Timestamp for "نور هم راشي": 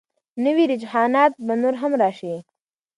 1.61-2.35